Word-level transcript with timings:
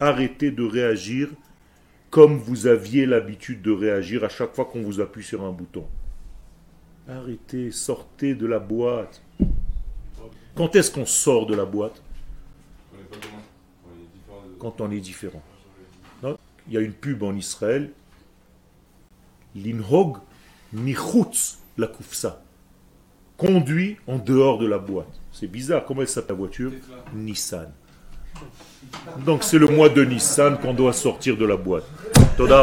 Arrêtez 0.00 0.50
de 0.50 0.62
réagir 0.62 1.30
comme 2.10 2.36
vous 2.38 2.66
aviez 2.66 3.06
l'habitude 3.06 3.62
de 3.62 3.70
réagir 3.70 4.24
à 4.24 4.28
chaque 4.28 4.54
fois 4.54 4.64
qu'on 4.64 4.82
vous 4.82 5.00
appuie 5.00 5.24
sur 5.24 5.44
un 5.44 5.52
bouton. 5.52 5.86
Arrêtez, 7.08 7.70
sortez 7.70 8.34
de 8.34 8.46
la 8.46 8.58
boîte. 8.58 9.22
Quand 10.54 10.74
est-ce 10.74 10.90
qu'on 10.90 11.06
sort 11.06 11.46
de 11.46 11.54
la 11.54 11.64
boîte? 11.64 12.02
Quand 14.58 14.80
on 14.80 14.90
est 14.90 15.00
différent. 15.00 15.42
Il 16.22 16.72
y 16.72 16.76
a 16.76 16.80
une 16.80 16.94
pub 16.94 17.22
en 17.22 17.34
Israël. 17.34 17.92
L'inhog 19.54 20.18
michutz 20.72 21.58
la 21.78 21.86
kufsa. 21.86 22.42
Conduit 23.36 23.98
en 24.06 24.18
dehors 24.18 24.58
de 24.58 24.66
la 24.66 24.78
boîte. 24.78 25.20
C'est 25.32 25.46
bizarre. 25.46 25.84
Comment 25.84 26.00
elle 26.00 26.08
s'appelle 26.08 26.28
ta 26.28 26.34
voiture? 26.34 26.72
Nissan. 27.14 27.70
Donc 29.24 29.42
c'est 29.42 29.58
le 29.58 29.68
mois 29.68 29.88
de 29.88 30.04
Nissan 30.04 30.58
qu'on 30.58 30.74
doit 30.74 30.92
sortir 30.92 31.36
de 31.36 31.46
la 31.46 31.56
boîte. 31.56 31.84
Toda 32.36 32.62